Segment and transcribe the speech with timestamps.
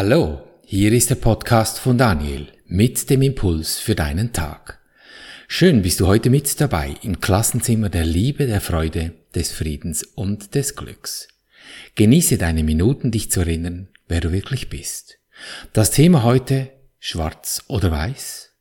[0.00, 4.78] Hallo, hier ist der Podcast von Daniel mit dem Impuls für deinen Tag.
[5.48, 10.54] Schön bist du heute mit dabei im Klassenzimmer der Liebe, der Freude, des Friedens und
[10.54, 11.26] des Glücks.
[11.96, 15.18] Genieße deine Minuten, dich zu erinnern, wer du wirklich bist.
[15.72, 16.70] Das Thema heute
[17.00, 18.52] Schwarz oder Weiß?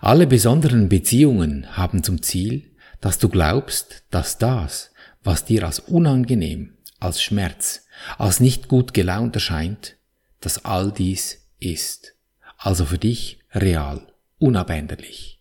[0.00, 4.90] Alle besonderen Beziehungen haben zum Ziel, dass du glaubst, dass das,
[5.22, 7.86] was dir als unangenehm, als Schmerz,
[8.18, 9.94] als nicht gut gelaunt erscheint,
[10.40, 12.14] dass all dies ist,
[12.56, 15.40] also für dich real, unabänderlich.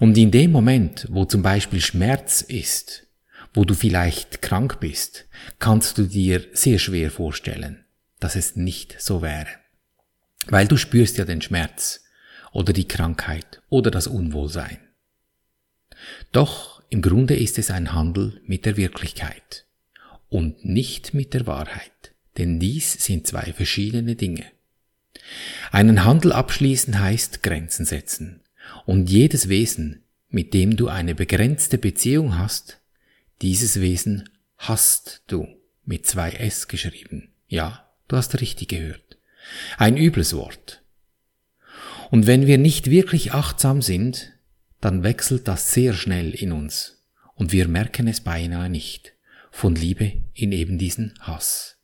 [0.00, 3.06] Und in dem Moment, wo zum Beispiel Schmerz ist,
[3.54, 5.26] wo du vielleicht krank bist,
[5.58, 7.84] kannst du dir sehr schwer vorstellen,
[8.18, 9.48] dass es nicht so wäre.
[10.46, 12.04] Weil du spürst ja den Schmerz
[12.52, 14.78] oder die Krankheit oder das Unwohlsein.
[16.32, 19.66] Doch im Grunde ist es ein Handel mit der Wirklichkeit
[20.28, 24.46] und nicht mit der Wahrheit denn dies sind zwei verschiedene Dinge.
[25.70, 28.40] Einen Handel abschließen heißt Grenzen setzen.
[28.86, 32.80] Und jedes Wesen, mit dem du eine begrenzte Beziehung hast,
[33.42, 34.28] dieses Wesen
[34.58, 35.46] hast du
[35.84, 37.32] mit zwei S geschrieben.
[37.48, 39.18] Ja, du hast richtig gehört.
[39.76, 40.82] Ein übles Wort.
[42.10, 44.32] Und wenn wir nicht wirklich achtsam sind,
[44.80, 47.02] dann wechselt das sehr schnell in uns
[47.34, 49.14] und wir merken es beinahe nicht.
[49.50, 51.79] Von Liebe in eben diesen Hass.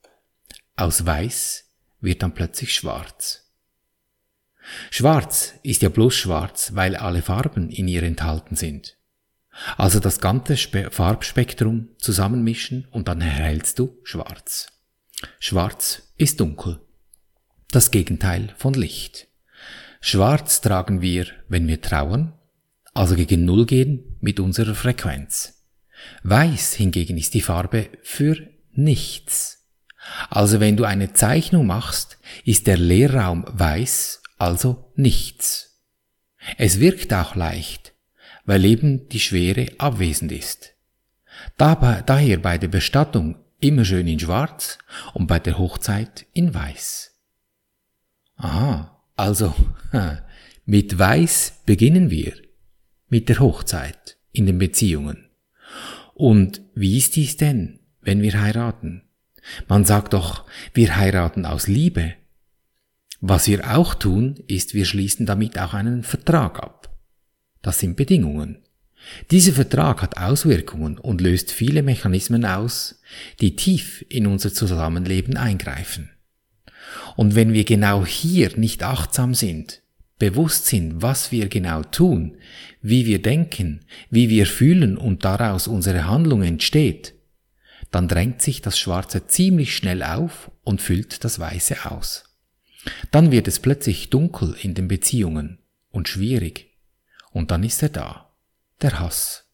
[0.76, 1.64] Aus weiß
[2.00, 3.50] wird dann plötzlich schwarz.
[4.90, 8.96] Schwarz ist ja bloß schwarz, weil alle Farben in ihr enthalten sind.
[9.76, 14.68] Also das ganze Spe Farbspektrum zusammenmischen und dann erhältst du schwarz.
[15.38, 16.80] Schwarz ist dunkel.
[17.70, 19.28] Das Gegenteil von Licht.
[20.00, 22.34] Schwarz tragen wir, wenn wir trauern,
[22.92, 25.64] also gegen Null gehen mit unserer Frequenz.
[26.22, 28.36] Weiß hingegen ist die Farbe für
[28.72, 29.65] nichts.
[30.30, 35.82] Also wenn du eine Zeichnung machst, ist der Leerraum weiß, also nichts.
[36.58, 37.94] Es wirkt auch leicht,
[38.44, 40.74] weil eben die Schwere abwesend ist.
[41.56, 44.78] Dabei, daher bei der Bestattung immer schön in schwarz
[45.14, 47.12] und bei der Hochzeit in weiß.
[48.36, 49.54] Aha, also
[50.66, 52.34] mit weiß beginnen wir,
[53.08, 55.30] mit der Hochzeit in den Beziehungen.
[56.14, 59.05] Und wie ist dies denn, wenn wir heiraten?
[59.68, 62.14] Man sagt doch, wir heiraten aus Liebe.
[63.20, 66.90] Was wir auch tun, ist, wir schließen damit auch einen Vertrag ab.
[67.62, 68.58] Das sind Bedingungen.
[69.30, 73.00] Dieser Vertrag hat Auswirkungen und löst viele Mechanismen aus,
[73.40, 76.10] die tief in unser Zusammenleben eingreifen.
[77.16, 79.82] Und wenn wir genau hier nicht achtsam sind,
[80.18, 82.36] bewusst sind, was wir genau tun,
[82.82, 87.14] wie wir denken, wie wir fühlen und daraus unsere Handlung entsteht,
[87.90, 92.24] dann drängt sich das Schwarze ziemlich schnell auf und füllt das Weiße aus.
[93.10, 95.58] Dann wird es plötzlich dunkel in den Beziehungen
[95.90, 96.76] und schwierig.
[97.32, 98.34] Und dann ist er da,
[98.82, 99.44] der Hass.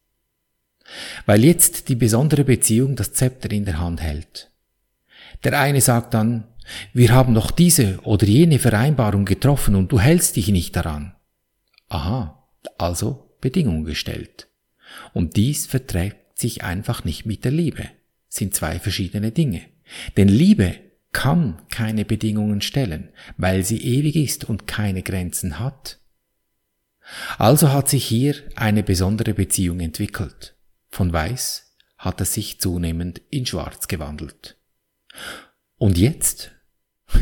[1.25, 4.51] Weil jetzt die besondere Beziehung das Zepter in der Hand hält.
[5.43, 6.47] Der eine sagt dann,
[6.93, 11.15] wir haben doch diese oder jene Vereinbarung getroffen und du hältst dich nicht daran.
[11.89, 14.47] Aha, also Bedingung gestellt.
[15.13, 17.89] Und dies verträgt sich einfach nicht mit der Liebe
[18.33, 19.61] sind zwei verschiedene Dinge.
[20.17, 20.75] Denn Liebe
[21.11, 25.99] kann keine Bedingungen stellen, weil sie ewig ist und keine Grenzen hat.
[27.37, 30.55] Also hat sich hier eine besondere Beziehung entwickelt.
[30.89, 34.57] Von weiß hat es sich zunehmend in schwarz gewandelt.
[35.77, 36.51] Und jetzt?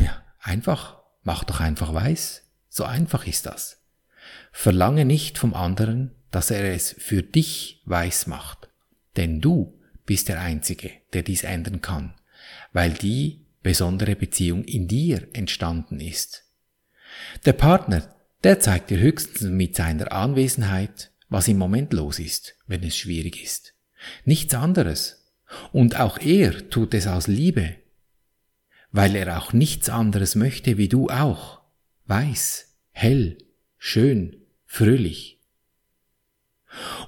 [0.00, 1.02] Ja, einfach.
[1.22, 2.42] Mach doch einfach weiß.
[2.68, 3.82] So einfach ist das.
[4.50, 8.70] Verlange nicht vom anderen, dass er es für dich weiß macht.
[9.16, 9.78] Denn du
[10.12, 12.12] bist der Einzige, der dies ändern kann,
[12.74, 16.44] weil die besondere Beziehung in dir entstanden ist.
[17.46, 18.14] Der Partner,
[18.44, 23.42] der zeigt dir höchstens mit seiner Anwesenheit, was im Moment los ist, wenn es schwierig
[23.42, 23.72] ist.
[24.26, 25.32] Nichts anderes.
[25.72, 27.76] Und auch er tut es aus Liebe,
[28.90, 31.62] weil er auch nichts anderes möchte wie du auch.
[32.04, 33.38] Weiß, hell,
[33.78, 35.40] schön, fröhlich.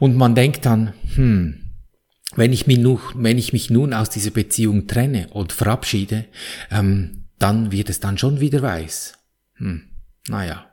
[0.01, 1.64] Und man denkt dann, hm,
[2.37, 6.27] wenn ich, mich nun, wenn ich mich nun aus dieser Beziehung trenne und verabschiede,
[6.71, 9.19] ähm, dann wird es dann schon wieder weiß.
[9.55, 9.91] Hm,
[10.29, 10.71] naja,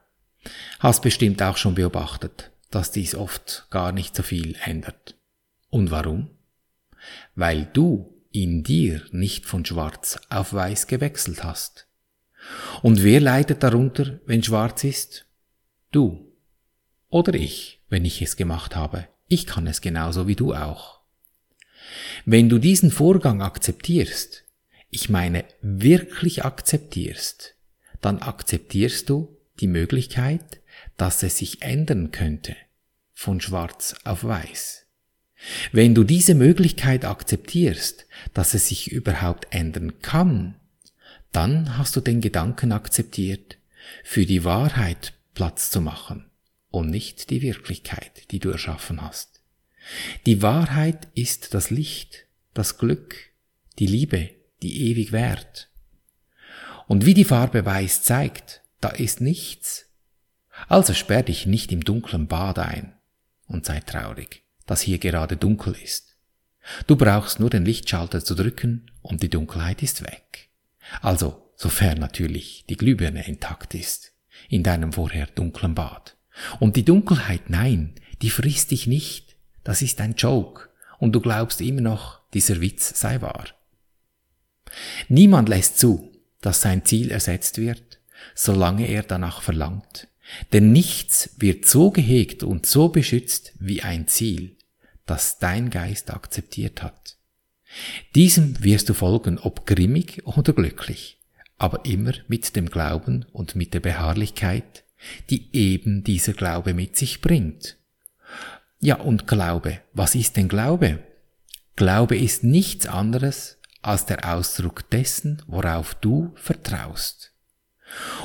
[0.80, 5.16] hast bestimmt auch schon beobachtet, dass dies oft gar nicht so viel ändert.
[5.70, 6.30] Und warum?
[7.36, 11.88] Weil du in dir nicht von schwarz auf weiß gewechselt hast.
[12.82, 15.26] Und wer leidet darunter, wenn schwarz ist?
[15.92, 16.34] Du.
[17.10, 19.08] Oder ich, wenn ich es gemacht habe.
[19.28, 21.01] Ich kann es genauso wie du auch.
[22.26, 24.44] Wenn du diesen Vorgang akzeptierst,
[24.90, 27.56] ich meine wirklich akzeptierst,
[28.02, 30.62] dann akzeptierst du die Möglichkeit,
[30.98, 32.56] dass es sich ändern könnte
[33.14, 34.86] von schwarz auf weiß.
[35.72, 40.56] Wenn du diese Möglichkeit akzeptierst, dass es sich überhaupt ändern kann,
[41.32, 43.58] dann hast du den Gedanken akzeptiert,
[44.04, 46.30] für die Wahrheit Platz zu machen
[46.70, 49.41] und nicht die Wirklichkeit, die du erschaffen hast.
[50.26, 53.16] Die Wahrheit ist das Licht, das Glück,
[53.80, 54.30] die Liebe,
[54.62, 55.70] die ewig währt.
[56.88, 59.86] Und wie die Farbe weiß zeigt, da ist nichts.
[60.68, 62.94] Also sperr dich nicht im dunklen Bad ein
[63.48, 66.16] und sei traurig, dass hier gerade dunkel ist.
[66.88, 70.50] Du brauchst nur den Lichtschalter zu drücken und die Dunkelheit ist weg.
[71.02, 74.14] Also, sofern natürlich die Glühbirne intakt ist,
[74.50, 76.18] in deinem vorher dunklen Bad.
[76.60, 79.31] Und die Dunkelheit, nein, die frisst dich nicht.
[79.64, 80.70] Das ist ein Joke.
[81.00, 83.46] Und du glaubst immer noch, dieser Witz sei wahr.
[85.10, 86.12] Niemand lässt zu,
[86.42, 88.00] dass sein Ziel ersetzt wird,
[88.36, 90.08] solange er danach verlangt.
[90.54, 94.56] Denn nichts wird so gehegt und so beschützt wie ein Ziel,
[95.06, 97.18] das dein Geist akzeptiert hat.
[98.16, 101.20] Diesem wirst du folgen, ob grimmig oder glücklich,
[101.58, 104.84] aber immer mit dem Glauben und mit der Beharrlichkeit,
[105.30, 107.78] die eben dieser Glaube mit sich bringt.
[108.84, 111.04] Ja, und Glaube, was ist denn Glaube?
[111.76, 117.32] Glaube ist nichts anderes als der Ausdruck dessen, worauf du vertraust.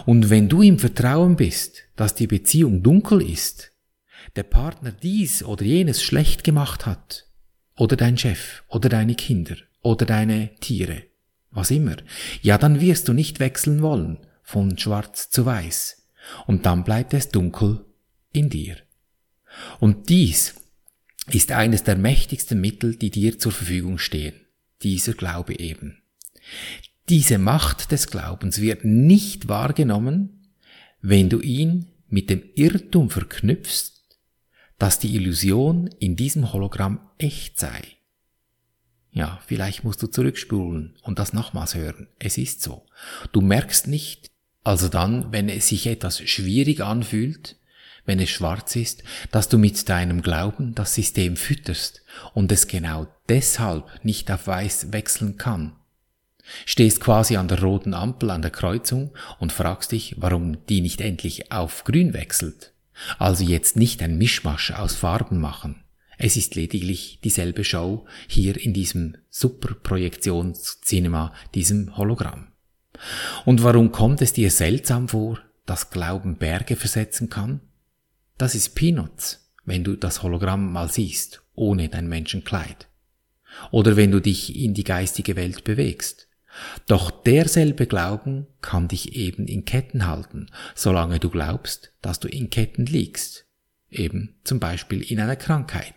[0.06, 3.72] Und wenn du im Vertrauen bist, dass die Beziehung dunkel ist,
[4.34, 7.26] der Partner dies oder jenes schlecht gemacht hat,
[7.76, 11.02] oder dein Chef, oder deine Kinder, oder deine Tiere,
[11.50, 11.96] was immer,
[12.40, 16.08] ja dann wirst du nicht wechseln wollen von schwarz zu weiß,
[16.46, 17.84] und dann bleibt es dunkel
[18.32, 18.76] in dir.
[19.80, 20.54] Und dies
[21.30, 24.34] ist eines der mächtigsten Mittel, die dir zur Verfügung stehen,
[24.82, 26.02] dieser Glaube eben.
[27.08, 30.50] Diese Macht des Glaubens wird nicht wahrgenommen,
[31.00, 33.92] wenn du ihn mit dem Irrtum verknüpfst,
[34.78, 37.82] dass die Illusion in diesem Hologramm echt sei.
[39.12, 42.08] Ja, vielleicht musst du zurückspulen und das nochmals hören.
[42.18, 42.84] Es ist so.
[43.32, 44.30] Du merkst nicht,
[44.62, 47.56] also dann, wenn es sich etwas schwierig anfühlt,
[48.06, 53.06] wenn es schwarz ist, dass du mit deinem Glauben das System fütterst und es genau
[53.28, 55.72] deshalb nicht auf weiß wechseln kann.
[56.64, 61.00] Stehst quasi an der roten Ampel an der Kreuzung und fragst dich, warum die nicht
[61.00, 62.72] endlich auf grün wechselt.
[63.18, 65.82] Also jetzt nicht ein Mischmasch aus Farben machen.
[66.18, 72.48] Es ist lediglich dieselbe Show hier in diesem Superprojektionscinema, diesem Hologramm.
[73.44, 77.60] Und warum kommt es dir seltsam vor, dass Glauben Berge versetzen kann?
[78.38, 82.86] Das ist Peanuts, wenn du das Hologramm mal siehst, ohne dein Menschenkleid.
[83.70, 86.28] Oder wenn du dich in die geistige Welt bewegst.
[86.86, 92.50] Doch derselbe Glauben kann dich eben in Ketten halten, solange du glaubst, dass du in
[92.50, 93.46] Ketten liegst.
[93.90, 95.94] Eben zum Beispiel in einer Krankheit.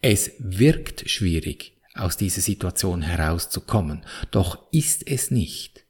[0.00, 5.84] Es wirkt schwierig, aus dieser Situation herauszukommen, doch ist es nicht.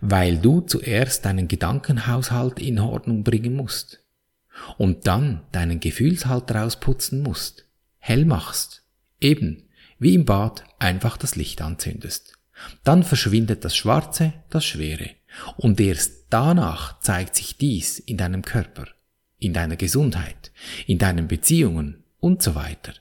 [0.00, 4.05] Weil du zuerst deinen Gedankenhaushalt in Ordnung bringen musst
[4.78, 7.64] und dann deinen Gefühlshalt rausputzen musst,
[7.98, 8.82] hell machst,
[9.20, 9.64] eben
[9.98, 12.34] wie im Bad einfach das Licht anzündest.
[12.84, 15.10] Dann verschwindet das Schwarze, das Schwere,
[15.56, 18.86] und erst danach zeigt sich dies in deinem Körper,
[19.38, 20.52] in deiner Gesundheit,
[20.86, 22.94] in deinen Beziehungen und so weiter.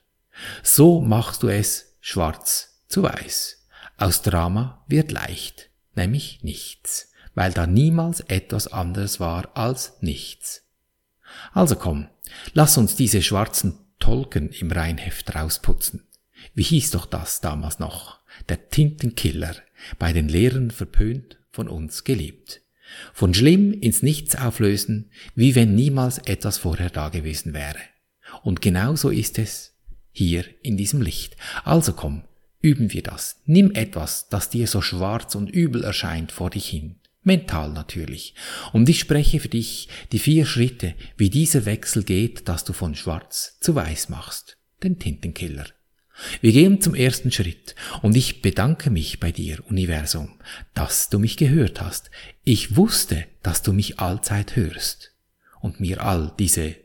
[0.64, 3.66] So machst du es schwarz zu weiß.
[3.98, 10.65] Aus Drama wird leicht, nämlich nichts, weil da niemals etwas anderes war als nichts.
[11.54, 12.08] Also komm,
[12.54, 16.04] lass uns diese schwarzen Tolken im Reinheft rausputzen.
[16.54, 18.20] Wie hieß doch das damals noch?
[18.50, 19.56] Der Tintenkiller,
[19.98, 22.62] bei den Lehrern verpönt, von uns geliebt.
[23.14, 27.80] Von schlimm ins Nichts auflösen, wie wenn niemals etwas vorher dagewesen wäre.
[28.44, 29.74] Und genau so ist es
[30.12, 31.36] hier in diesem Licht.
[31.64, 32.24] Also komm,
[32.62, 33.42] üben wir das.
[33.46, 37.00] Nimm etwas, das dir so schwarz und übel erscheint, vor dich hin.
[37.26, 38.36] Mental natürlich.
[38.72, 42.96] Und ich spreche für dich die vier Schritte, wie dieser Wechsel geht, dass du von
[42.96, 44.58] schwarz zu weiß machst.
[44.84, 45.66] Den Tintenkiller.
[46.40, 50.40] Wir gehen zum ersten Schritt und ich bedanke mich bei dir, Universum,
[50.74, 52.10] dass du mich gehört hast.
[52.44, 55.12] Ich wusste, dass du mich allzeit hörst
[55.60, 56.76] und mir all diese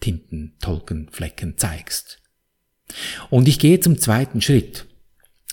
[0.00, 2.22] Tinten, Tolken, Flecken zeigst.
[3.28, 4.86] Und ich gehe zum zweiten Schritt.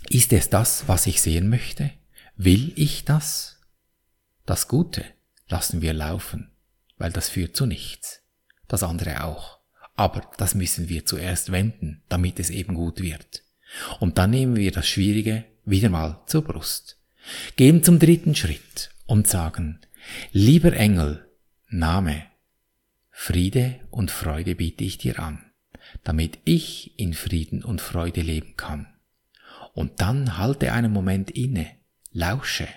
[0.09, 1.91] Ist es das, was ich sehen möchte?
[2.37, 3.50] Will ich das?
[4.45, 5.05] Das Gute
[5.47, 6.51] lassen wir laufen,
[6.97, 8.21] weil das führt zu nichts.
[8.67, 9.59] Das andere auch.
[9.95, 13.43] Aber das müssen wir zuerst wenden, damit es eben gut wird.
[13.99, 16.97] Und dann nehmen wir das Schwierige wieder mal zur Brust.
[17.55, 19.79] gehen zum dritten Schritt und sagen,
[20.31, 21.27] lieber Engel,
[21.69, 22.23] Name,
[23.11, 25.51] Friede und Freude biete ich dir an,
[26.03, 28.87] damit ich in Frieden und Freude leben kann.
[29.73, 31.69] Und dann halte einen Moment inne,
[32.11, 32.67] lausche,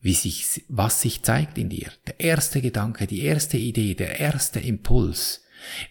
[0.00, 4.60] wie sich, was sich zeigt in dir, der erste Gedanke, die erste Idee, der erste
[4.60, 5.42] Impuls,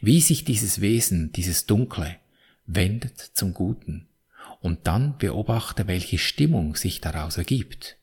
[0.01, 2.15] wie sich dieses Wesen, dieses Dunkle,
[2.65, 4.07] wendet zum Guten.
[4.61, 7.97] Und dann beobachte, welche Stimmung sich daraus ergibt.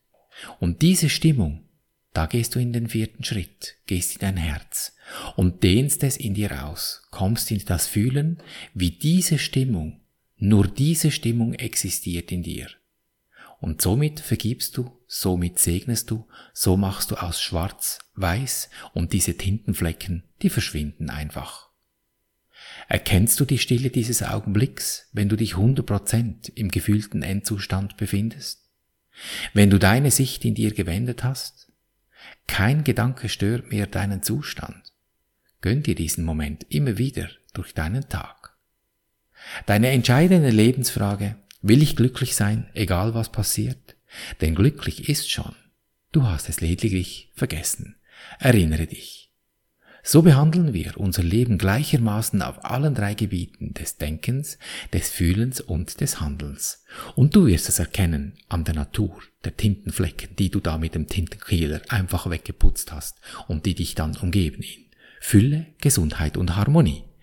[0.59, 1.65] Und diese Stimmung,
[2.13, 4.95] da gehst du in den vierten Schritt, gehst in dein Herz
[5.37, 8.39] und dehnst es in dir aus, kommst in das Fühlen,
[8.73, 10.01] wie diese Stimmung,
[10.39, 12.69] nur diese Stimmung existiert in dir.
[13.67, 19.37] Und somit vergibst du, somit segnest du, so machst du aus Schwarz Weiß und diese
[19.37, 21.71] Tintenflecken, die verschwinden einfach.
[22.87, 28.71] Erkennst du die Stille dieses Augenblicks, wenn du dich 100% im gefühlten Endzustand befindest?
[29.53, 31.73] Wenn du deine Sicht in dir gewendet hast?
[32.47, 34.93] Kein Gedanke stört mehr deinen Zustand.
[35.61, 38.57] Gönn dir diesen Moment immer wieder durch deinen Tag.
[39.67, 41.35] Deine entscheidende Lebensfrage,
[41.69, 43.97] will ich glücklich sein, egal was passiert?
[44.41, 45.55] Denn glücklich ist schon.
[46.13, 47.97] Du hast es lediglich vergessen.
[48.39, 49.27] Erinnere dich.
[50.09, 54.57] So behandeln wir unser Leben gleichermaßen auf allen drei Gebieten des Denkens,
[54.93, 56.85] des Fühlens und des Handelns.
[57.17, 61.09] Und du wirst es erkennen an der Natur, der Tintenflecken, die du da mit dem
[61.09, 63.17] Tintenkehler einfach weggeputzt hast
[63.49, 64.87] und die dich dann umgeben in
[65.19, 67.03] Fülle, Gesundheit und Harmonie.